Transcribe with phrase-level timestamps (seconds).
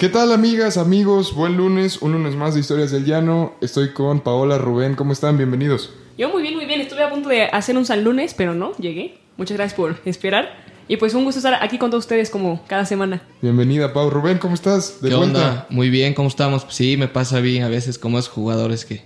[0.00, 1.34] ¿Qué tal amigas, amigos?
[1.34, 3.52] Buen lunes, un lunes más de Historias del Llano.
[3.60, 5.36] Estoy con Paola, Rubén, ¿cómo están?
[5.36, 5.90] Bienvenidos.
[6.16, 6.80] Yo muy bien, muy bien.
[6.80, 9.18] Estuve a punto de hacer un San Lunes, pero no, llegué.
[9.36, 10.64] Muchas gracias por esperar.
[10.88, 13.20] Y pues un gusto estar aquí con todos ustedes como cada semana.
[13.42, 14.08] Bienvenida, Pau.
[14.08, 15.02] Rubén, ¿cómo estás?
[15.02, 15.38] De ¿Qué vuelta.
[15.38, 15.66] onda?
[15.68, 16.64] Muy bien, ¿cómo estamos?
[16.70, 19.02] Sí, me pasa bien a veces como esos jugadores que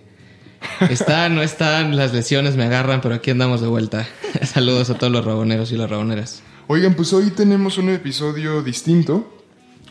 [0.88, 4.06] están, no están, las lesiones me agarran, pero aquí andamos de vuelta.
[4.44, 6.44] Saludos a todos los raboneros y las raboneras.
[6.68, 9.34] Oigan, pues hoy tenemos un episodio distinto.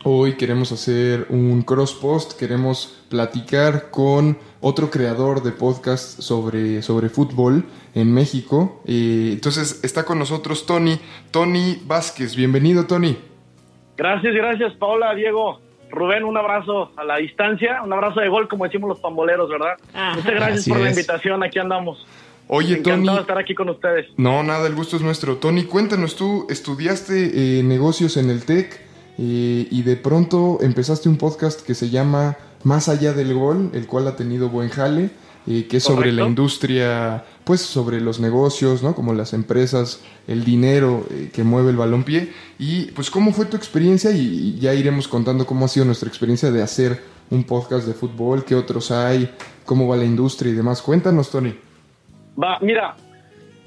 [0.06, 7.08] Hoy queremos hacer un cross post, queremos platicar con otro creador de podcast sobre, sobre
[7.08, 7.64] fútbol
[7.94, 8.82] en México.
[8.84, 12.36] Eh, entonces está con nosotros Tony, Tony Vázquez.
[12.36, 13.16] Bienvenido, Tony.
[13.96, 18.64] Gracias, gracias, Paola, Diego, Rubén, un abrazo a la distancia, un abrazo de gol, como
[18.64, 19.78] decimos los pamboleros, ¿verdad?
[20.16, 20.98] Muchas gracias Así por la es.
[20.98, 22.06] invitación, aquí andamos.
[22.48, 22.96] Oye, Tony.
[22.96, 24.06] Encantado de estar aquí con ustedes.
[24.18, 25.36] No, nada, el gusto es nuestro.
[25.36, 28.83] Tony, cuéntanos, tú estudiaste eh, negocios en el TEC
[29.18, 33.86] eh, y de pronto empezaste un podcast que se llama Más allá del gol, el
[33.86, 35.10] cual ha tenido buen jale,
[35.46, 36.22] eh, que es sobre Correcto.
[36.22, 38.94] la industria, pues sobre los negocios, ¿no?
[38.94, 42.32] Como las empresas, el dinero eh, que mueve el balompié.
[42.58, 44.10] Y pues, ¿cómo fue tu experiencia?
[44.10, 44.20] Y,
[44.56, 48.44] y ya iremos contando cómo ha sido nuestra experiencia de hacer un podcast de fútbol,
[48.44, 49.30] qué otros hay,
[49.64, 50.82] cómo va la industria y demás.
[50.82, 51.54] Cuéntanos, Tony.
[52.42, 52.96] Va, mira,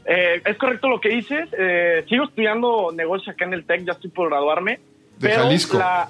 [0.05, 3.93] eh, es correcto lo que dices, eh, sigo estudiando negocios acá en el TEC, ya
[3.93, 4.79] estoy por graduarme.
[5.19, 5.77] De pero Jalisco.
[5.77, 6.07] la-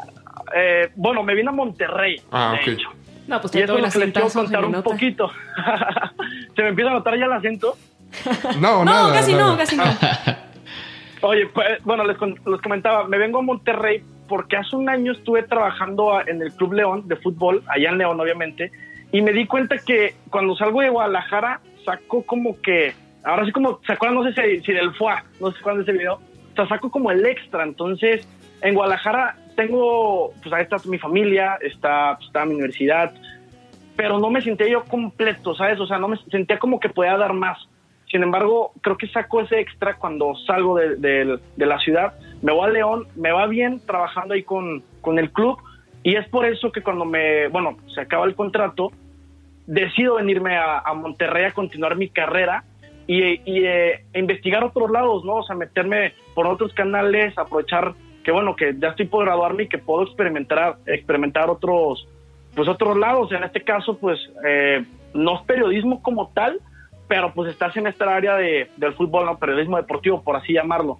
[0.55, 2.67] eh, bueno, me vine a Monterrey, Ah, de ok.
[2.79, 2.89] hecho.
[3.27, 5.31] No, pues Y te eso es lo que les quiero contar un poquito.
[6.55, 7.75] ¿Se me empieza a notar ya el acento?
[8.59, 9.13] No, No, nada.
[9.13, 9.51] casi nada.
[9.51, 9.83] no, casi no.
[11.21, 12.15] Oye, pues, bueno, les,
[12.61, 17.07] comentaba, me vengo a Monterrey porque hace un año estuve trabajando en el Club León
[17.07, 18.71] de fútbol, allá en León, obviamente,
[19.11, 22.93] y me di cuenta que cuando salgo de Guadalajara, saco como que,
[23.23, 24.15] ahora sí como, ¿se acuerdan?
[24.21, 27.09] No sé si, si del FUA, no sé cuándo ese video, o sea, saco como
[27.09, 28.27] el extra, entonces,
[28.61, 33.11] en Guadalajara tengo, pues ahí está mi familia, está, pues, está mi universidad,
[33.95, 35.79] pero no me sentía yo completo, ¿sabes?
[35.79, 37.57] O sea, no me sentía como que podía dar más.
[38.11, 42.13] Sin embargo, creo que saco ese extra cuando salgo de, de- de la ciudad.
[42.41, 45.57] Me voy a León, me va bien trabajando ahí con, con el club
[46.03, 48.91] y es por eso que cuando me, bueno, se acaba el contrato,
[49.65, 52.63] decido venirme a, a Monterrey a continuar mi carrera
[53.07, 55.37] y, y, eh, investigar otros lados, ¿no?
[55.37, 57.93] O sea, meterme por otros canales, aprovechar
[58.27, 62.05] que, bueno, que ya estoy por graduarme y que puedo experimentar, experimentar otros,
[62.53, 63.31] pues otros lados.
[63.31, 64.83] En este caso, pues, eh,
[65.13, 66.59] no es periodismo como tal,
[67.07, 69.37] pero pues estás en esta área de, del fútbol, ¿no?
[69.37, 70.99] periodismo deportivo, por así llamarlo.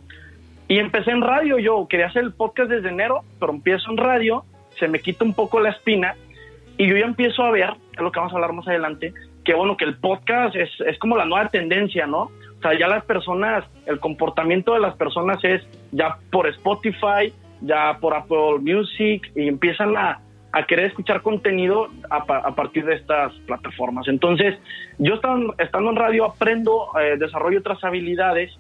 [0.70, 4.46] Y empecé en radio, yo quería hacer el podcast desde enero, pero empiezo en radio,
[4.80, 6.16] se me quita un poco la espina
[6.78, 9.54] y yo ya empiezo a ver, es lo que vamos a hablar más adelante, que
[9.54, 12.32] bueno, que el podcast es, es como la nueva tendencia, ¿no?
[12.58, 17.32] O sea, ya las personas, el comportamiento de las personas es ya por Spotify,
[17.62, 20.20] ya por Apple Music y empiezan a,
[20.52, 24.08] a querer escuchar contenido a, pa- a partir de estas plataformas.
[24.08, 24.56] Entonces,
[24.98, 28.52] yo estando, estando en radio aprendo, eh, desarrollo otras habilidades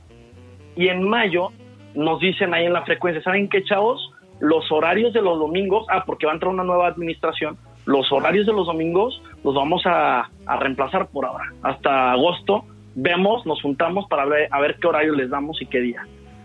[0.75, 1.49] y en mayo
[1.95, 4.13] nos dicen ahí en la frecuencia, ¿saben qué, chavos?
[4.39, 8.45] Los horarios de los domingos, ah, porque va a entrar una nueva administración, los horarios
[8.45, 11.45] de los domingos los vamos a, a reemplazar por ahora.
[11.63, 12.63] Hasta agosto
[12.99, 16.01] vemos, nos juntamos para ver, a ver qué horario les damos y qué día.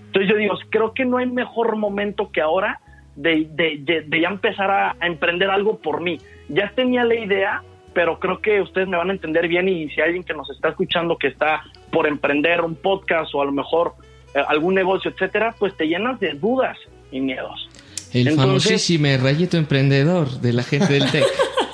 [0.06, 2.78] Entonces yo digo, creo que no hay mejor momento que ahora
[3.16, 6.18] de, de- de- de ya empezar a, a emprender algo por mí.
[6.50, 7.62] Ya tenía la idea,
[7.94, 10.50] pero creo que ustedes me van a entender bien y si hay alguien que nos
[10.50, 13.94] está escuchando que está por emprender un podcast o a lo mejor
[14.34, 16.76] eh, algún negocio, etcétera, pues te llenas de dudas
[17.10, 17.68] y miedos.
[18.12, 21.24] El Entonces- famosísimo rayito emprendedor de la gente del TEC.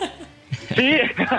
[0.74, 0.98] Sí,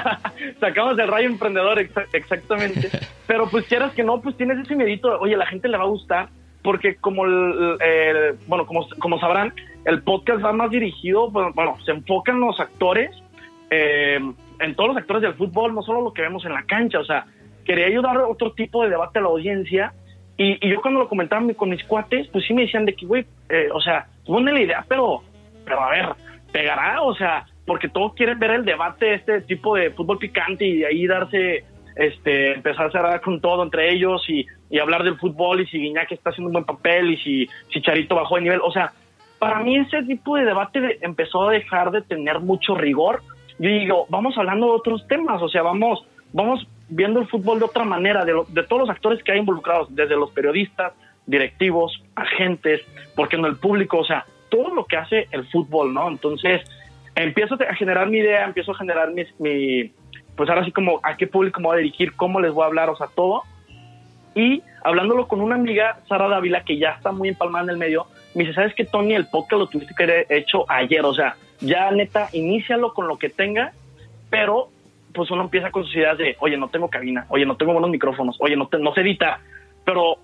[0.60, 2.90] sacamos el rayo emprendedor, exa- exactamente.
[3.28, 5.88] Pero pues quieras que no, pues tienes ese miedito, oye, la gente le va a
[5.88, 6.30] gustar,
[6.64, 9.54] porque como, el, el- bueno, como, como sabrán,
[9.86, 13.12] el podcast va más dirigido, bueno, bueno, se enfocan los actores,
[13.70, 14.20] eh,
[14.60, 17.06] en todos los actores del fútbol, no solo lo que vemos en la cancha, o
[17.06, 17.26] sea,
[17.66, 19.94] quería ayudar a otro tipo de debate a la audiencia.
[20.38, 23.06] Y, y yo cuando lo comentaba con mis cuates, pues sí me decían de que,
[23.06, 25.22] güey, eh, o sea, pone la idea, pero,
[25.66, 26.06] pero a ver,
[26.52, 30.66] pegará, o sea, porque todos quieren ver el debate de este tipo de fútbol picante
[30.66, 31.64] y ahí darse,
[31.96, 35.78] este, empezar a cerrar con todo entre ellos y, y hablar del fútbol y si
[35.78, 38.92] Guiñac está haciendo un buen papel y si, si Charito bajó de nivel, o sea,
[39.38, 43.22] para mí ese tipo de debate de- empezó a dejar de tener mucho rigor.
[43.60, 47.66] Yo digo, vamos hablando de otros temas, o sea, vamos, vamos viendo el fútbol de
[47.66, 50.94] otra manera, de, de todos los actores que hay involucrados, desde los periodistas,
[51.28, 52.82] directivos, agentes,
[53.16, 56.10] porque no el público, o sea, todo lo que hace el fútbol, ¿no?
[56.10, 56.62] Entonces,
[57.24, 59.92] empiezo a generar mi idea, empiezo a generar mi,
[60.36, 62.68] pues ahora sí como a qué público me voy a dirigir, cómo les voy a
[62.68, 63.44] hablar, o sea, todo.
[64.36, 68.08] Y hablándolo con una amiga, Sara Dávila, que ya está muy empalmada en el medio,
[68.36, 69.16] me dice, ¿sabes qué, Tony?
[69.16, 73.18] El podcast lo tuviste que haber hecho ayer, o sea, ya neta, inícialo con lo
[73.18, 73.74] que tenga,
[74.30, 74.70] pero
[75.14, 77.90] pues uno empieza con sus ideas de, oye, no tengo cabina, oye, no tengo buenos
[77.90, 79.40] micrófonos, oye, no, te, no sé editar,
[79.84, 80.18] pero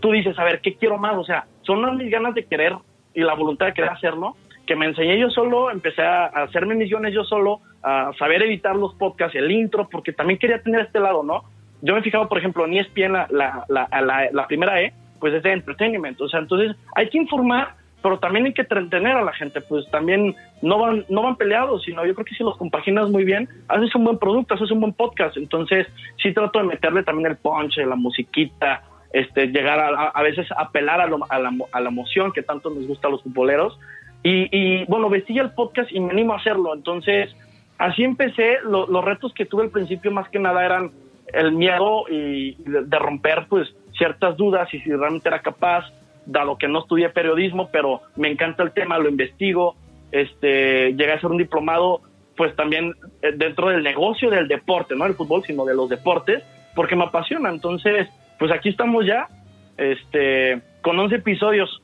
[0.00, 1.16] tú dices, a ver, ¿qué quiero más?
[1.16, 2.74] O sea, son mis ganas de querer
[3.14, 4.36] y la voluntad de querer hacerlo,
[4.70, 8.94] que me enseñé yo solo, empecé a, hacerme misiones yo solo, a saber editar los
[8.94, 11.42] podcasts, el intro, porque también quería tener este lado, ¿no?
[11.82, 15.34] Yo me he fijado, por ejemplo, en ESPN, la, la, la, la primera E, pues
[15.34, 19.24] es de entretenimiento, o sea, entonces hay que informar, pero también hay que entretener a
[19.24, 22.56] la gente, pues también no van, no van peleados, sino yo creo que si los
[22.56, 25.88] compaginas muy bien, haces un buen producto, haces un buen podcast, entonces
[26.22, 31.00] sí trato de meterle también el punch, la musiquita, este, llegar a, a veces apelar
[31.00, 33.76] a, a, la, a la emoción que tanto nos gusta a los futboleros,
[34.22, 37.34] y, y bueno, vestía el podcast y me animo a hacerlo, entonces
[37.78, 40.90] así empecé, los retos que tuve al principio más que nada eran
[41.32, 45.84] el miedo y de, de romper pues ciertas dudas y si realmente era capaz,
[46.26, 49.76] dado que no estudié periodismo, pero me encanta el tema, lo investigo,
[50.12, 52.02] este, llegué a ser un diplomado,
[52.36, 56.42] pues también eh, dentro del negocio del deporte, no del fútbol, sino de los deportes,
[56.74, 57.50] porque me apasiona.
[57.50, 58.08] Entonces,
[58.38, 59.28] pues aquí estamos ya,
[59.76, 61.79] este, con 11 episodios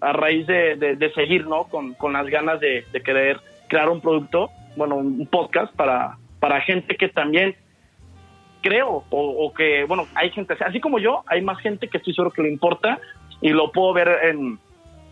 [0.00, 1.64] a raíz de, de, de seguir, ¿no?
[1.64, 6.60] Con, con las ganas de, de, querer crear un producto, bueno, un podcast para, para
[6.60, 7.56] gente que también
[8.62, 12.14] creo, o, o, que, bueno, hay gente, así como yo, hay más gente que estoy
[12.14, 12.98] seguro que le importa
[13.40, 14.58] y lo puedo ver en,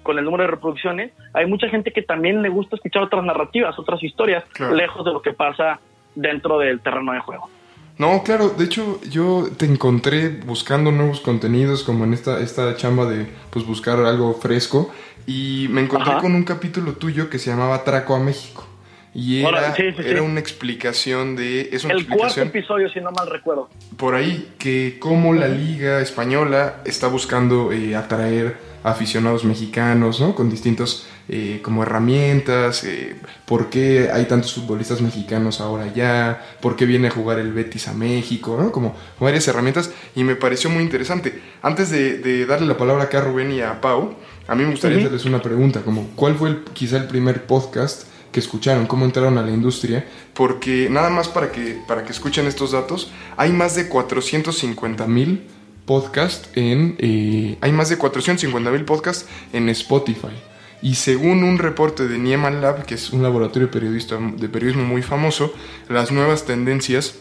[0.02, 1.12] con el número de reproducciones.
[1.32, 4.74] Hay mucha gente que también le gusta escuchar otras narrativas, otras historias, claro.
[4.74, 5.80] lejos de lo que pasa
[6.14, 7.48] dentro del terreno de juego.
[7.96, 13.06] No, claro, de hecho yo te encontré buscando nuevos contenidos como en esta, esta chamba
[13.06, 14.90] de pues buscar algo fresco
[15.26, 16.20] y me encontré Ajá.
[16.20, 18.66] con un capítulo tuyo que se llamaba Traco a México.
[19.14, 20.26] Y era, Ahora, sí, sí, era sí.
[20.26, 21.68] una explicación de...
[21.72, 23.68] Es una El cuarto explicación episodio, si no mal recuerdo.
[23.96, 30.34] por ahí que cómo la liga española está buscando eh, atraer aficionados mexicanos, ¿no?
[30.34, 33.16] Con distintos eh, como herramientas, eh,
[33.46, 37.88] por qué hay tantos futbolistas mexicanos ahora ya, por qué viene a jugar el Betis
[37.88, 38.72] a México, ¿no?
[38.72, 41.40] Como varias herramientas y me pareció muy interesante.
[41.62, 44.16] Antes de, de darle la palabra acá a Rubén y a Pau,
[44.48, 45.06] a mí me gustaría Ujú.
[45.06, 49.38] hacerles una pregunta, como ¿cuál fue el- quizá el primer podcast que escucharon, cómo entraron
[49.38, 50.04] a la industria,
[50.34, 55.44] porque nada más para que, para que escuchen estos datos, hay más de 450 mil
[55.86, 60.34] podcasts en, eh, hay más de 450 mil podcasts en Spotify.
[60.82, 65.02] Y según un reporte de Nieman Lab, que es un laboratorio periodista, de periodismo muy
[65.02, 65.54] famoso,
[65.88, 67.14] las nuevas tendencias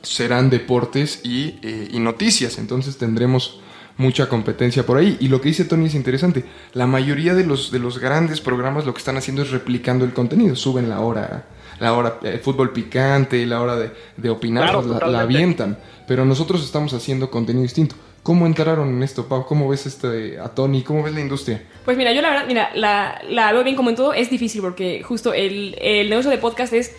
[0.00, 2.56] serán deportes y, eh, y noticias.
[2.56, 3.60] Entonces tendremos
[3.96, 5.16] mucha competencia por ahí.
[5.20, 6.44] Y lo que dice Tony es interesante.
[6.72, 10.12] La mayoría de los, de los grandes programas lo que están haciendo es replicando el
[10.12, 10.54] contenido.
[10.56, 11.46] Suben la hora,
[11.80, 15.78] la hora eh, fútbol picante, la hora de, de opinar, Claro, la, la avientan.
[16.06, 17.96] Pero nosotros estamos haciendo contenido distinto.
[18.22, 19.46] ¿Cómo entraron en esto, Pau?
[19.46, 20.82] ¿Cómo ves este, a Tony?
[20.82, 21.62] ¿Cómo ves la industria?
[21.84, 24.60] Pues mira, yo la verdad, mira, la, la veo bien como en todo, es difícil
[24.62, 26.92] porque justo el, el negocio de podcast es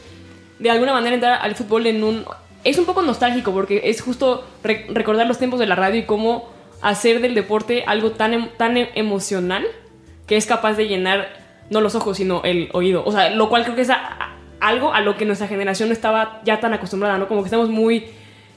[0.58, 2.26] de alguna manera entrar al fútbol en un...
[2.64, 6.06] Es un poco nostálgico porque es justo re- recordar los tiempos de la radio y
[6.06, 6.50] cómo
[6.82, 9.66] hacer del deporte algo tan, em- tan em- emocional
[10.28, 11.30] que es capaz de llenar
[11.70, 13.04] no los ojos, sino el oído.
[13.06, 15.94] O sea, lo cual creo que es a- algo a lo que nuestra generación no
[15.94, 17.28] estaba ya tan acostumbrada, ¿no?
[17.28, 18.06] Como que estamos muy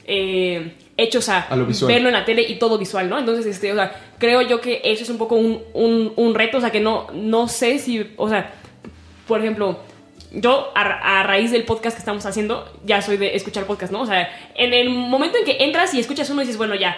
[0.05, 1.55] eh, hechos a, A
[1.87, 3.19] verlo en la tele y todo visual, ¿no?
[3.19, 6.57] Entonces, este, o sea, creo yo que eso es un poco un, un, un reto,
[6.57, 8.51] o sea, que no, no sé si, o sea,
[9.27, 9.79] por ejemplo,
[10.31, 14.01] yo a, a raíz del podcast que estamos haciendo, ya soy de escuchar podcast, ¿no?
[14.01, 16.97] O sea, en el momento en que entras y escuchas uno y dices, bueno, ya,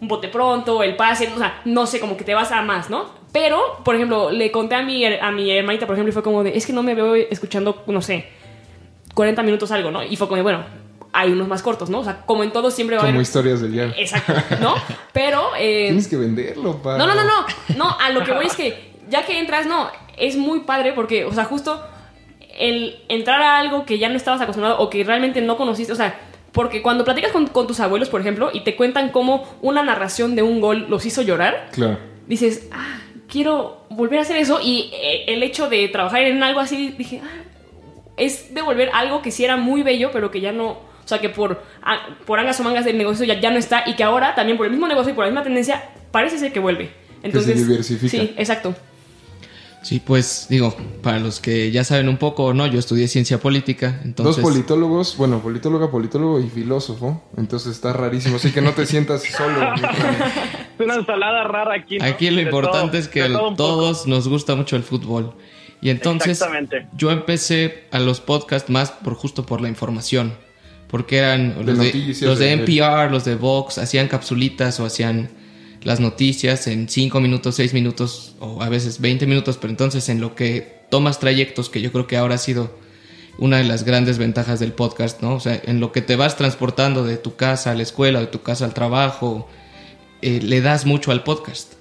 [0.00, 2.88] un bote pronto, el pase, o sea, no sé, como que te vas a más,
[2.90, 3.06] ¿no?
[3.32, 6.42] Pero, por ejemplo, le conté a mi, a mi hermanita, por ejemplo, y fue como
[6.44, 8.26] de, es que no me veo escuchando, no sé,
[9.14, 10.02] 40 minutos algo, ¿no?
[10.02, 10.64] Y fue como de, bueno,
[11.12, 12.00] hay unos más cortos, ¿no?
[12.00, 13.92] O sea, como en todo siempre va a Como historias del día.
[13.96, 14.74] Exacto, ¿no?
[15.12, 15.50] Pero...
[15.58, 16.96] eh, Tienes que venderlo, Pau.
[16.96, 17.46] no, no, no, no.
[17.76, 21.24] No, a lo que voy es que ya que entras, no, es muy padre porque,
[21.24, 21.82] o sea, justo
[22.58, 25.96] el entrar a algo que ya no estabas acostumbrado o que realmente no conociste, o
[25.96, 26.18] sea,
[26.52, 30.34] porque cuando platicas con, con tus abuelos, por ejemplo, y te cuentan cómo una narración
[30.34, 31.98] de un gol los hizo llorar, Claro.
[32.26, 36.60] dices, ah, quiero volver a hacer eso y eh, el hecho de trabajar en algo
[36.60, 37.42] así, dije, ah,
[38.16, 41.28] es devolver algo que sí era muy bello, pero que ya no, o sea, que
[41.28, 44.34] por, ah, por angas o mangas del negocio ya, ya no está y que ahora
[44.34, 46.90] también por el mismo negocio y por la misma tendencia parece ser que vuelve.
[47.22, 48.10] Entonces, diversifica.
[48.10, 48.74] Sí, exacto.
[49.82, 53.38] Sí, pues digo, para los que ya saben un poco o no, yo estudié ciencia
[53.38, 54.42] política, entonces...
[54.42, 59.22] Dos politólogos, bueno, politóloga, politólogo y filósofo, entonces está rarísimo, así que no te sientas
[59.24, 59.60] solo.
[60.78, 61.98] Es una ensalada rara aquí.
[61.98, 62.04] ¿no?
[62.04, 63.54] Aquí lo De importante todo- es que todo poco.
[63.56, 65.34] todos nos gusta mucho el fútbol.
[65.80, 66.40] Y entonces
[66.96, 70.34] yo empecé a los podcasts más por justo por la información,
[70.88, 75.30] porque eran De los de- NPR, los de Vox, hacían capsulitas o hacían
[75.82, 80.20] las noticias en 5 minutos, 6 minutos o a veces 20 minutos, pero entonces en
[80.20, 82.70] lo que tomas trayectos, que yo creo que ahora ha sido
[83.38, 85.34] una de las grandes ventajas del podcast, ¿no?
[85.34, 88.26] O sea, en lo que te vas transportando de tu casa a la escuela, de
[88.26, 89.48] tu casa al trabajo,
[90.22, 91.74] eh, le das mucho al podcast,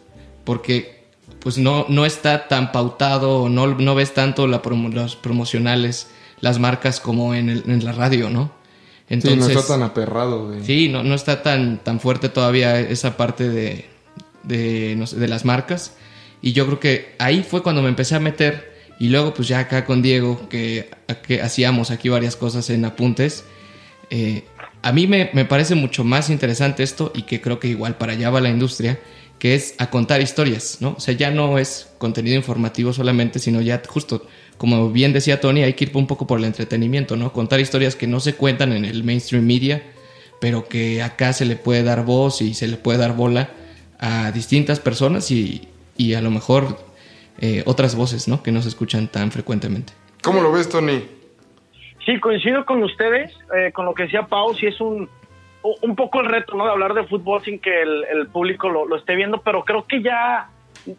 [0.44, 1.06] porque
[1.40, 6.08] pues no, no está tan pautado, no, no ves tanto la los promocionales,
[6.40, 8.52] las marcas como en, en la radio, ¿no?
[9.10, 10.52] Sí, no Entonces, está tan aperrado.
[10.52, 10.64] De...
[10.64, 13.86] Sí, no, no está tan, tan fuerte todavía esa parte de,
[14.44, 15.94] de, no sé, de las marcas.
[16.42, 18.76] Y yo creo que ahí fue cuando me empecé a meter.
[19.00, 20.90] Y luego, pues ya acá con Diego, que,
[21.26, 23.46] que hacíamos aquí varias cosas en apuntes.
[24.10, 24.44] eh,
[24.82, 28.14] a mí me, me parece mucho más interesante esto y que creo que igual para
[28.14, 29.00] allá va la industria,
[29.40, 30.96] que es a contar historias, ¿no?
[30.98, 34.26] O sea, ya no es contenido informativo solamente, sino ya justo,
[34.58, 37.32] como bien decía Tony, hay que ir un poco por el entretenimiento, ¿no?
[37.32, 39.84] Contar historias que no se cuentan en el mainstream media,
[40.40, 43.50] pero que acá se le puede dar voz y se le puede dar bola
[44.00, 46.78] a distintas personas y, y a lo mejor
[47.40, 48.44] eh, otras voces, ¿no?
[48.44, 49.94] Que no se escuchan tan frecuentemente.
[50.24, 51.04] ¿Cómo lo ves, Tony?
[52.06, 55.10] Sí, coincido con ustedes, eh, con lo que decía Pau, sí es un,
[55.82, 56.66] un poco el reto, ¿no?
[56.66, 59.86] De hablar de fútbol sin que el, el público lo, lo esté viendo, pero creo
[59.86, 60.50] que ya,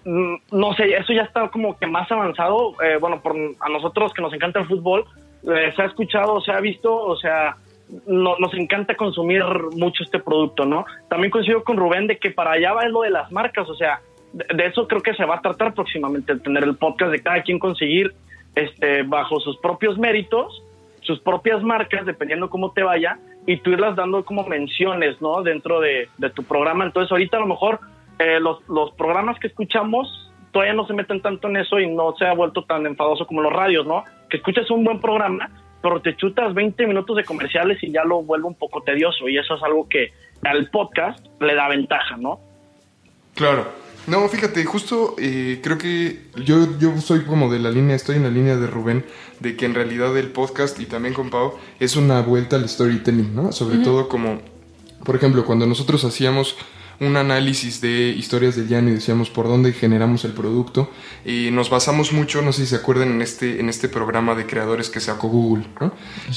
[0.05, 2.75] no sé, eso ya está como que más avanzado.
[2.83, 5.05] Eh, bueno, por, a nosotros que nos encanta el fútbol,
[5.45, 7.57] eh, se ha escuchado, se ha visto, o sea,
[8.07, 9.43] no- nos encanta consumir
[9.77, 10.85] mucho este producto, ¿no?
[11.09, 14.01] También coincido con Rubén de que para allá va lo de las marcas, o sea,
[14.33, 17.59] de, eso creo que se va a tratar próximamente, tener el podcast de cada quien
[17.59, 18.13] conseguir
[18.55, 20.63] este, bajo sus propios méritos
[21.01, 25.43] sus propias marcas, dependiendo cómo te vaya, y tú irlas dando como menciones, ¿no?
[25.43, 26.85] Dentro de, de tu programa.
[26.85, 27.81] Entonces, ahorita a lo mejor
[28.19, 32.15] eh, los, los programas que escuchamos todavía no se meten tanto en eso y no
[32.19, 34.05] se ha vuelto tan enfadoso como los radios, ¿no?
[34.29, 35.51] Que escuchas un buen programa,
[35.83, 39.39] pero te chutas 20 minutos de comerciales y ya lo vuelve un poco tedioso, y
[39.39, 42.41] eso es algo que al podcast le da ventaja, ¿no?
[43.35, 43.67] Claro.
[44.07, 48.23] No, fíjate, justo eh, creo que yo, yo soy como de la línea, estoy en
[48.23, 49.05] la línea de Rubén,
[49.41, 53.37] de que en realidad el podcast y también con Pau es una vuelta al storytelling,
[53.37, 53.53] ¿no?
[53.53, 54.41] Sobre todo como,
[55.05, 56.57] por ejemplo, cuando nosotros hacíamos
[57.01, 60.91] un análisis de historias del llano y decíamos por dónde generamos el producto,
[61.25, 64.47] y nos basamos mucho, no sé si se acuerdan, en este, en este programa de
[64.47, 65.93] creadores que sacó Google, ¿no?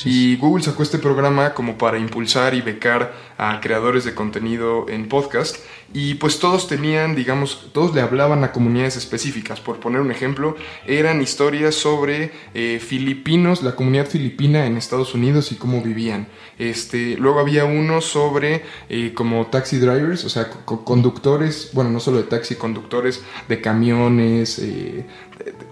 [0.06, 5.10] Y Google sacó este programa como para impulsar y becar a creadores de contenido en
[5.10, 5.58] podcast.
[5.94, 9.60] Y pues todos tenían, digamos, todos le hablaban a comunidades específicas.
[9.60, 10.56] Por poner un ejemplo,
[10.86, 16.28] eran historias sobre eh, filipinos, la comunidad filipina en Estados Unidos y cómo vivían.
[16.60, 22.00] Este, luego había uno sobre eh, como taxi drivers, o sea, co- conductores, bueno, no
[22.00, 25.06] solo de taxi, conductores de camiones, eh,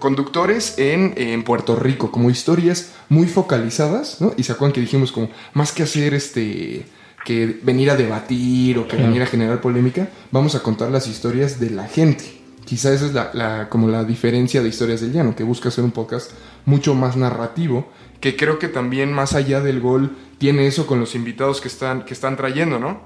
[0.00, 4.34] conductores en, en Puerto Rico, como historias muy focalizadas, ¿no?
[4.36, 6.84] Y se acuerdan que dijimos como, más que hacer este
[7.24, 9.06] que venir a debatir o que Claro.
[9.06, 12.24] venir a generar polémica, vamos a contar las historias de la gente.
[12.64, 15.82] Quizá esa es la, la- como la diferencia de Historias del Llano, que busca hacer
[15.84, 16.30] un podcast
[16.66, 17.88] mucho más narrativo,
[18.20, 22.04] que creo que también más allá del gol tiene eso con los invitados que están,
[22.04, 23.00] que están trayendo, ¿no?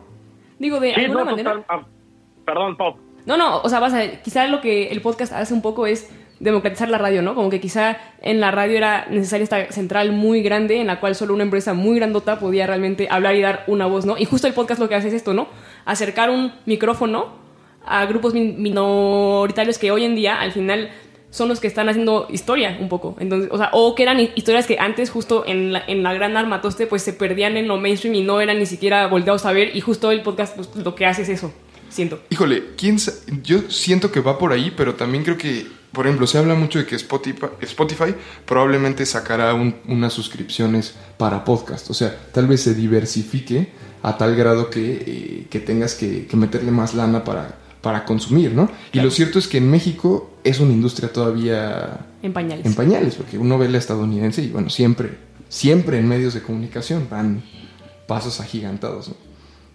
[0.59, 1.53] Digo, de Sí, alguna no, manera.
[1.55, 1.87] total- ah,
[2.45, 2.97] perdón, Pau.
[3.27, 6.09] No, no, o sea, vas a, quizá lo que el podcast hace un poco es
[6.41, 7.35] democratizar la radio, ¿no?
[7.35, 11.15] Como que quizá en la radio era necesaria esta central muy grande en la cual
[11.15, 14.17] solo una empresa muy grandota podía realmente hablar y dar una voz, ¿no?
[14.19, 15.49] Y justo el podcast lo que hace es esto, ¿no?
[15.85, 17.43] Acercar un micrófono
[17.87, 20.91] a grupos min- minoritarios que hoy en día al final
[21.31, 23.17] son los que están haciendo historia un poco.
[23.19, 26.13] Entonces, o sea, o que eran hi- historias que antes justo en la, en la
[26.15, 29.53] gran armatoste pues se perdían en lo mainstream y no eran ni siquiera volteados a
[29.53, 31.53] ver y justo el podcast pues, lo que hace es eso,
[31.89, 32.21] siento.
[32.31, 32.99] Híjole, ¿quién
[33.43, 36.79] yo siento que va por ahí, pero también creo que, por ejemplo, se habla mucho
[36.79, 41.89] de que Spotify, Spotify probablemente sacará un- unas suscripciones para podcast.
[41.91, 43.69] O sea, tal vez se diversifique
[44.03, 48.53] a tal grado que, eh, que tengas que, que meterle más lana para, para consumir,
[48.53, 48.71] ¿no?
[48.93, 52.67] Y lo cierto es que en México es una industria todavía En pañales.
[52.67, 55.11] en pañales, porque uno ve la estadounidense y bueno, siempre,
[55.49, 57.43] siempre en medios de comunicación van
[58.07, 59.15] pasos agigantados, ¿no?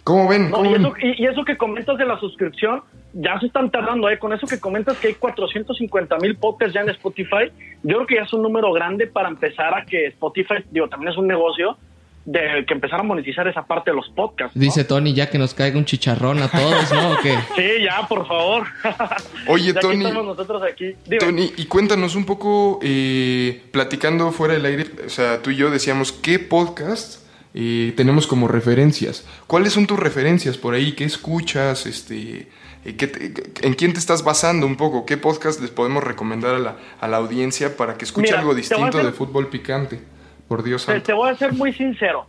[0.04, 0.50] ¿Cómo ven?
[0.50, 0.82] No, ¿Cómo y, ven?
[0.86, 2.82] eso, y, y eso que comentas de la suscripción,
[3.12, 4.18] ya se están tardando, ¿eh?
[4.18, 7.50] Con eso que comentas que hay 450 mil podcasts ya en Spotify,
[7.82, 11.12] yo creo que ya es un número grande para empezar a que Spotify, digo, también
[11.12, 11.76] es un negocio,
[12.24, 14.54] de que empezaran a monetizar esa parte de los podcasts.
[14.54, 14.60] ¿no?
[14.60, 17.12] Dice Tony, ya que nos caiga un chicharrón a todos, ¿no?
[17.12, 17.34] ¿O qué?
[17.56, 18.66] Sí, ya, por favor.
[19.48, 20.04] Oye, Ya Tony.
[20.04, 20.94] estamos nosotros aquí.
[21.06, 21.18] Dime.
[21.18, 25.70] Tony, y cuéntanos un poco, eh, platicando fuera del aire, o sea, tú y yo
[25.70, 29.26] decíamos, ¿qué podcast eh, tenemos como referencias?
[29.46, 30.92] ¿Cuáles son tus referencias por ahí?
[30.92, 31.86] ¿Qué escuchas?
[31.86, 32.48] Este,
[32.84, 35.04] eh, ¿qué te- ¿En quién te estás basando un poco?
[35.06, 38.54] ¿Qué podcast les podemos recomendar a la, a la audiencia para que escuche Mira, algo
[38.54, 40.00] distinto de fútbol picante?
[40.48, 41.06] Por Dios Te, santo.
[41.06, 42.26] te voy a ser muy sincero.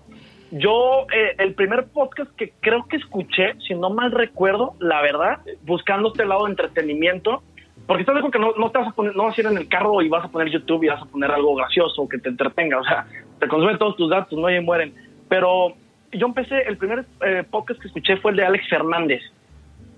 [0.52, 5.40] Yo, eh, el primer podcast que creo que escuché, si no mal recuerdo, la verdad,
[5.66, 7.42] buscando este lado de entretenimiento,
[7.88, 9.58] porque estás de que no, no te vas a poner, no vas a ir en
[9.58, 12.30] el carro y vas a poner YouTube y vas a poner algo gracioso que te
[12.30, 13.08] entretenga, o sea,
[13.40, 14.94] te consume todos tus datos, no y mueren.
[15.32, 15.76] Pero
[16.12, 19.22] yo empecé, el primer eh, podcast que escuché fue el de Alex Fernández.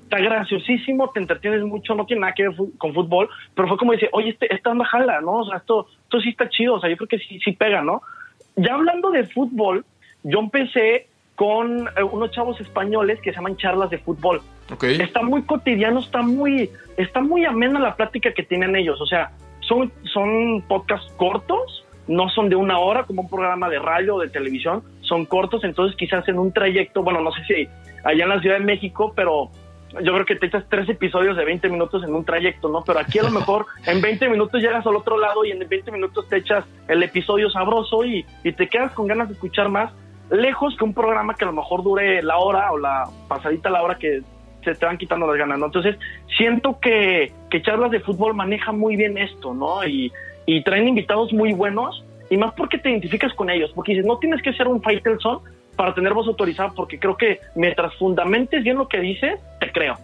[0.04, 3.94] Está graciosísimo, te entretienes mucho, no tiene nada que ver con fútbol, pero fue como
[3.94, 5.40] dice, oye, este, esta anda jala, ¿no?
[5.40, 7.82] O sea, esto, esto sí está chido, o sea, yo creo que sí, sí pega,
[7.82, 8.04] ¿no?
[8.58, 9.84] Ya hablando de fútbol,
[10.22, 14.40] yo empecé con eh, unos chavos españoles que se llaman charlas de fútbol.
[15.02, 19.02] Está muy cotidiano, está muy, está muy amena la plática que tienen ellos.
[19.02, 23.80] O sea, son, son podcasts cortos, no son de una hora como un programa de
[23.80, 27.68] radio o de televisión, son cortos, entonces quizás en un trayecto, bueno, no sé si
[28.04, 29.52] allá en la Ciudad de México, pero
[30.02, 32.84] yo creo que te echas tres episodios de 20 minutos en un trayecto, ¿no?
[32.84, 35.92] Pero aquí a lo mejor en 20 minutos llegas al otro lado y en 20
[35.92, 39.94] minutos te echas el episodio sabroso y, y te quedas con ganas de escuchar más,
[40.32, 43.84] lejos que un programa que a lo mejor dure la hora o la pasadita la
[43.84, 44.24] hora que
[44.64, 45.68] se te van quitando las ganas, ¿no?
[45.68, 45.96] Entonces,
[46.38, 49.86] siento que, que Charlas de Fútbol maneja muy bien esto, ¿no?
[49.86, 50.12] Y,
[50.48, 54.18] y traen invitados muy buenos, y más porque te identificas con ellos, porque dices, no
[54.18, 55.40] tienes que ser un Faitelson
[55.76, 59.98] para tener voz autorizada, porque creo que mientras fundamentes bien lo que dices, te creo.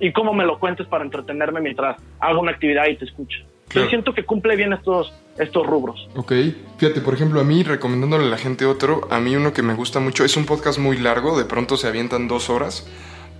[0.00, 3.38] Y cómo me lo cuentes para entretenerme mientras hago una actividad y te escucho.
[3.68, 3.86] Claro.
[3.86, 6.08] Yo siento que cumple bien estos, estos rubros.
[6.16, 6.32] Ok,
[6.76, 9.74] fíjate, por ejemplo, a mí, recomendándole a la gente otro, a mí uno que me
[9.74, 12.90] gusta mucho, es un podcast muy largo, de pronto se avientan dos horas,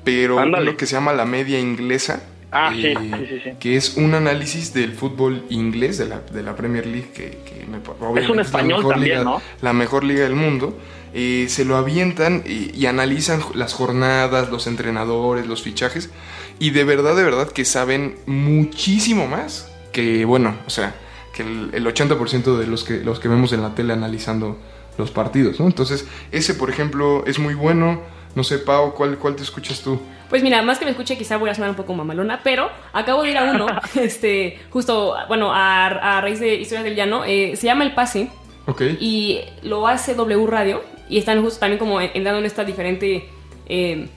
[0.04, 0.70] pero Ándale.
[0.70, 2.94] uno que se llama La Media Inglesa, Ah, eh,
[3.28, 7.10] sí, sí, que es un análisis del fútbol inglés, de la, de la Premier League,
[7.14, 9.42] que, que me, obviamente un la español mejor también, liga- ¿no?
[9.62, 10.78] La mejor liga del mundo.
[11.14, 16.10] eh, se lo avientan y, y analizan las jornadas, los entrenadores, los fichajes,
[16.58, 20.94] y de verdad, de verdad que saben muchísimo más que, bueno, o sea,
[21.34, 24.58] que el, el 80% de los que, los que vemos en la tele analizando
[24.98, 25.66] los partidos, ¿no?
[25.66, 28.00] Entonces, ese, por ejemplo, es muy bueno.
[28.34, 30.00] No sé, Pau, ¿cuál, cuál te escuchas tú?
[30.30, 33.22] Pues mira, más que me escuche, quizá voy a sonar un poco mamalona, pero acabo
[33.22, 33.66] de ir a uno,
[34.00, 38.30] este, justo, bueno, a, a raíz de Historias del Llano, eh, se llama El Pase
[38.66, 38.82] Ok.
[39.00, 43.28] y lo hace W Radio y están justo también como entrando en esta diferente,
[43.66, 44.08] eh,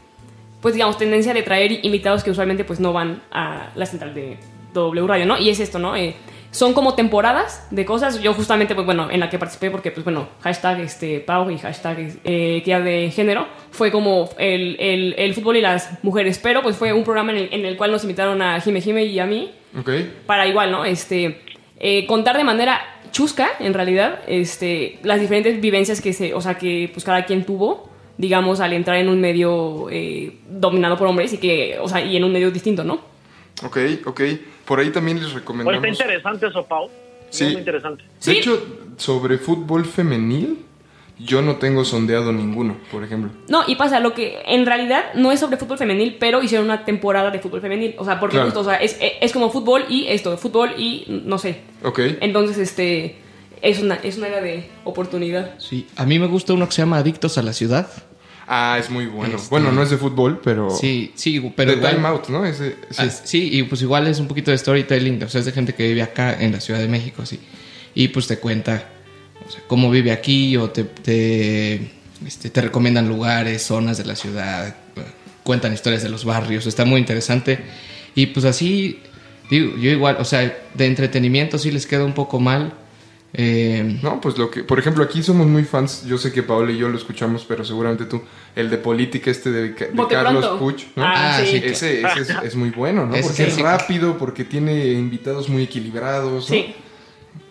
[0.62, 4.38] pues digamos, tendencia de traer invitados que usualmente pues no van a la central de
[4.74, 5.38] W Radio, ¿no?
[5.38, 5.98] Y es esto, ¿no?
[5.98, 6.16] Eh,
[6.56, 8.22] son como temporadas de cosas.
[8.22, 11.58] Yo justamente, pues bueno, en la que participé porque, pues bueno, hashtag este, Pau y
[11.58, 16.40] hashtag eh, de género, fue como el, el, el fútbol y las mujeres.
[16.42, 19.04] Pero pues fue un programa en el, en el cual nos invitaron a Jime Jime
[19.04, 19.90] y a mí Ok.
[20.26, 20.86] para igual, ¿no?
[20.86, 21.42] Este,
[21.78, 22.80] eh, contar de manera
[23.12, 27.44] chusca, en realidad, este, las diferentes vivencias que se, o sea, que pues cada quien
[27.44, 32.00] tuvo, digamos, al entrar en un medio eh, dominado por hombres y que, o sea,
[32.00, 33.02] y en un medio distinto, ¿no?
[33.64, 34.22] Ok, ok.
[34.66, 35.76] Por ahí también les recomendamos.
[35.84, 36.90] está interesante eso, Pau.
[37.30, 37.46] Sí.
[37.46, 38.04] Muy interesante.
[38.04, 38.32] De Sí.
[38.38, 38.64] hecho,
[38.98, 40.60] sobre fútbol femenil,
[41.20, 43.32] yo no tengo sondeado ninguno, por ejemplo.
[43.48, 46.84] No, y pasa, lo que en realidad no es sobre fútbol femenil, pero hicieron una
[46.86, 47.96] temporada de fútbol femenil.
[47.98, 48.48] O sea, porque Claro.
[48.48, 51.62] justo, o sea, es, es como fútbol y esto, fútbol y no sé.
[51.84, 52.00] Ok.
[52.22, 53.16] Entonces, este,
[53.62, 55.58] es una, es una era de oportunidad.
[55.60, 57.88] Sí, a mí me gusta uno que se llama Adictos a la Ciudad.
[58.48, 59.36] Ah, es muy bueno.
[59.38, 60.70] Este- Bueno, no es de fútbol, pero.
[60.70, 62.44] Sí, sí, pero de igual- Time Out, ¿no?
[62.44, 65.74] Ah, sí, y pues igual es un poquito de storytelling, o sea, es de gente
[65.74, 67.40] que vive acá en la Ciudad de México, así.
[67.96, 68.90] Y pues te cuenta
[69.48, 71.92] o sea, cómo vive aquí o te, te,
[72.26, 74.76] este, te recomiendan lugares, zonas de la ciudad,
[75.44, 77.60] cuentan historias de los barrios, está muy interesante.
[78.16, 79.00] Y pues así,
[79.50, 82.74] digo, yo igual, o sea, de entretenimiento sí les queda un poco mal.
[83.38, 84.64] Eh, No, pues lo que.
[84.64, 86.06] Por ejemplo, aquí somos muy fans.
[86.08, 88.22] Yo sé que Paola y yo lo escuchamos, pero seguramente tú.
[88.56, 90.60] El de política, este de, Carlos pronto.
[90.60, 91.04] Puch, ¿no?
[91.04, 91.58] Ah, Ah, sí.
[91.64, 93.14] Ese, ese es, es muy bueno, ¿no?
[93.16, 93.62] Ese Porque sí, es sí.
[93.62, 96.50] rápido, porque tiene invitados muy equilibrados.
[96.50, 96.56] ¿no?
[96.56, 96.74] Sí.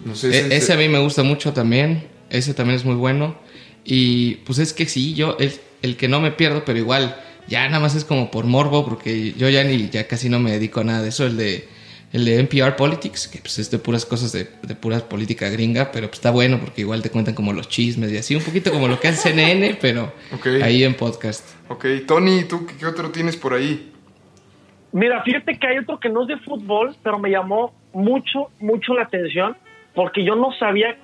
[0.04, 2.06] No sé, E- ese, ese a mí me gusta mucho también.
[2.30, 3.36] Ese también es muy bueno.
[3.84, 7.66] Y pues es que sí, yo el, el que no me pierdo, pero igual ya
[7.68, 10.80] nada más es como por morbo, porque yo ya ni ya casi no me dedico
[10.80, 11.26] a nada de eso.
[11.26, 11.68] El de
[12.14, 15.90] el de NPR Politics, que pues es de puras cosas de, de pura política gringa,
[15.90, 18.70] pero pues está bueno porque igual te cuentan como los chismes y así, un poquito
[18.70, 20.12] como lo que hace CNN, pero
[20.62, 21.44] ahí en podcast.
[21.68, 23.92] Ok, Tony, ¿tú qué otro tienes por ahí?
[24.92, 28.94] Mira, fíjate que hay otro que no es de fútbol, pero me llamó mucho, mucho
[28.94, 29.56] la atención
[29.92, 30.96] porque yo no sabía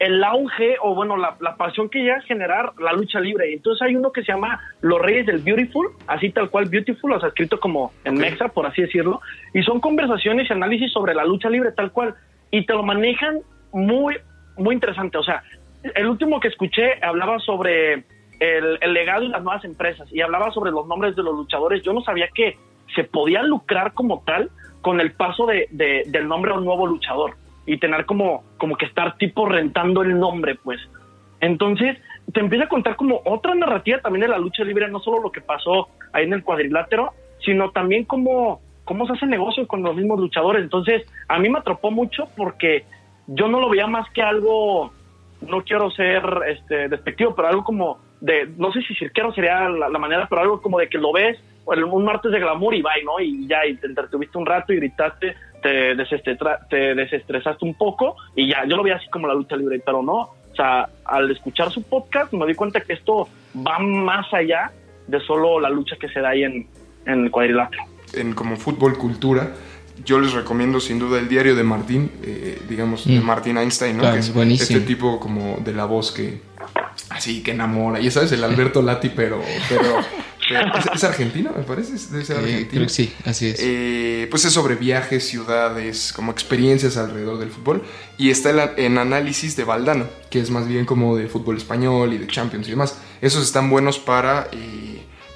[0.00, 3.52] el auge o bueno, la, la, pasión que llega a generar la lucha libre.
[3.52, 7.20] Entonces hay uno que se llama Los Reyes del Beautiful, así tal cual Beautiful, o
[7.20, 9.20] sea, escrito como en Mexa, por así decirlo,
[9.52, 12.14] y son conversaciones y análisis sobre la lucha libre tal cual,
[12.50, 13.40] y te lo manejan
[13.72, 14.16] muy,
[14.56, 15.18] muy interesante.
[15.18, 15.42] O sea,
[15.94, 18.04] el último que escuché hablaba sobre
[18.40, 21.82] el, el legado y las nuevas empresas, y hablaba sobre los nombres de los luchadores.
[21.82, 22.56] Yo no sabía que
[22.94, 26.86] se podía lucrar como tal con el paso de, de, del nombre a un nuevo
[26.86, 27.34] luchador
[27.66, 30.80] y tener como, como que estar tipo rentando el nombre, pues.
[31.40, 31.98] Entonces,
[32.32, 35.32] te empieza a contar como otra narrativa también de la lucha libre, no solo lo
[35.32, 37.12] que pasó ahí en el cuadrilátero,
[37.44, 40.62] sino también cómo, cómo se hace negocio con los mismos luchadores.
[40.62, 42.84] Entonces, a mí me atrapó mucho porque
[43.26, 44.92] yo no lo veía más que algo,
[45.40, 49.88] no quiero ser este, despectivo, pero algo como de, no sé si cirquero sería la,
[49.88, 51.38] la manera, pero algo como de que lo ves
[51.76, 53.20] un martes de glamour y bye, ¿no?
[53.20, 55.96] Y ya, y te entretuviste un rato y gritaste, te,
[56.68, 60.02] te desestresaste un poco y ya, yo lo vi así como la lucha libre, pero
[60.02, 60.18] no,
[60.52, 64.72] o sea, al escuchar su podcast me di cuenta que esto va más allá
[65.06, 66.68] de solo la lucha que se da ahí en,
[67.06, 67.82] en el cuadrilátero.
[68.12, 69.52] En como fútbol cultura,
[70.04, 73.10] yo les recomiendo sin duda el diario de Martín, eh, digamos, mm.
[73.10, 74.02] de Martín Einstein, ¿no?
[74.02, 74.78] Claro, que es buenísimo.
[74.78, 76.40] Este tipo como de la voz que
[77.10, 78.00] así que enamora.
[78.00, 79.82] Y sabes, el Alberto Lati, pero, pero
[80.78, 81.92] ¿Es, ¿Es, argentino, me parece?
[82.12, 82.70] Debe ser argentino.
[82.70, 83.60] creo que sí, así es.
[83.62, 87.82] Eh, pues es sobre viajes, ciudades, como experiencias alrededor del fútbol.
[88.18, 92.18] Y está en, análisis de Valdano, que es más bien como de fútbol español y
[92.18, 93.00] de Champions y demás.
[93.20, 94.48] Esos están buenos para...
[94.52, 94.90] Eh,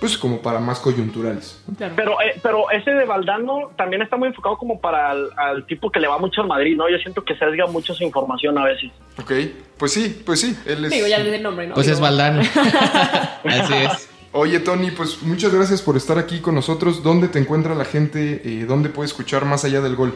[0.05, 1.63] pues como para más coyunturales.
[1.97, 5.91] Pero, eh, pero ese de Valdano también está muy enfocado como para el, al tipo
[5.91, 6.91] que le va mucho al Madrid, ¿no?
[6.91, 8.91] Yo siento que se sesga mucho su información a veces.
[9.19, 9.33] Ok,
[9.79, 10.55] pues sí, pues sí.
[10.67, 10.91] Él es...
[10.91, 11.75] Digo, ya desde el nombre, ¿no?
[11.75, 12.41] Pues Digo, es Valdano.
[13.45, 14.11] Así es.
[14.37, 17.05] Oye, Tony, pues muchas gracias por estar aquí con nosotros.
[17.05, 18.43] ¿Dónde te encuentra la gente?
[18.45, 20.13] Eh, ¿Dónde puede escuchar más allá del gol?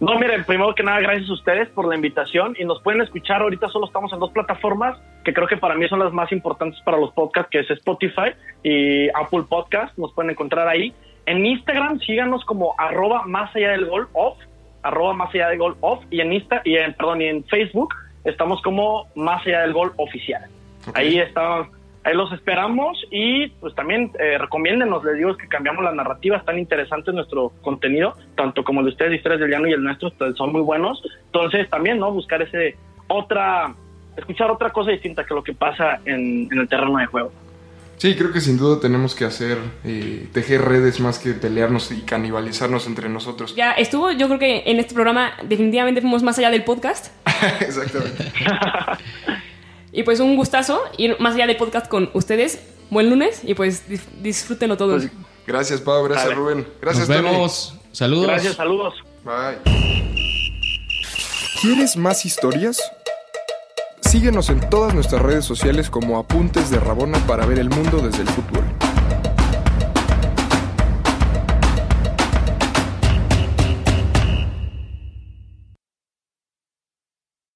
[0.00, 3.42] No, miren, primero que nada, gracias a ustedes por la invitación y nos pueden escuchar.
[3.42, 6.80] Ahorita solo estamos en dos plataformas que creo que para mí son las más importantes
[6.86, 9.98] para los podcasts, que es Spotify y Apple Podcast.
[9.98, 10.94] Nos pueden encontrar ahí.
[11.26, 14.38] En Instagram, síganos como arroba más allá del gol off,
[14.82, 17.94] arroba más allá del gol off, y en Insta, y en, perdón, y en Facebook
[18.24, 20.46] estamos como más allá del gol oficial.
[20.88, 21.08] Okay.
[21.08, 21.68] Ahí está
[22.08, 26.58] Ahí los esperamos y pues también eh, recomiéndenos, les digo que cambiamos la narrativa, están
[26.58, 30.34] interesantes nuestro contenido, tanto como el de ustedes, Historias del Llano y el nuestro, pues,
[30.34, 31.02] son muy buenos.
[31.26, 32.10] Entonces también, ¿no?
[32.10, 33.74] Buscar ese otra,
[34.16, 37.30] escuchar otra cosa distinta que lo que pasa en, en el terreno de juego.
[37.98, 42.00] Sí, creo que sin duda tenemos que hacer, eh, tejer redes más que pelearnos y
[42.00, 43.54] canibalizarnos entre nosotros.
[43.54, 47.08] Ya estuvo, yo creo que en este programa definitivamente fuimos más allá del podcast.
[47.60, 48.32] Exactamente.
[49.92, 52.60] Y pues un gustazo ir más allá del podcast con ustedes.
[52.90, 53.84] Buen lunes y pues
[54.22, 55.02] disfrútenlo todos.
[55.02, 55.12] Pues,
[55.46, 56.04] gracias, Pau.
[56.04, 56.34] Gracias.
[56.34, 56.66] Rubén.
[56.80, 57.68] Gracias, Nos vemos.
[57.68, 57.80] Tony.
[57.92, 58.26] Saludos.
[58.26, 58.94] Gracias, saludos.
[59.24, 59.58] Bye.
[61.60, 62.80] ¿Quieres más historias?
[64.00, 68.22] Síguenos en todas nuestras redes sociales como Apuntes de Rabona para ver el mundo desde
[68.22, 68.64] el fútbol.